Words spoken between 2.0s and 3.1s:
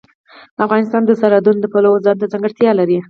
ځانته ځانګړتیا لري.